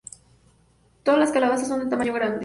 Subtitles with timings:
[1.03, 2.39] Todas las calabazas son de tamaño grande.